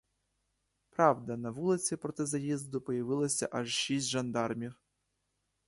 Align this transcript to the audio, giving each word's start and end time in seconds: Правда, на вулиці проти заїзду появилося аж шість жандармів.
Правда, 0.89 1.37
на 1.37 1.49
вулиці 1.51 1.95
проти 1.95 2.25
заїзду 2.25 2.81
появилося 2.81 3.49
аж 3.51 3.69
шість 3.69 4.07
жандармів. 4.09 4.79